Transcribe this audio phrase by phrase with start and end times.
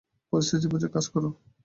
[0.33, 1.29] পরিস্থিতি বুঝে কাজ করো!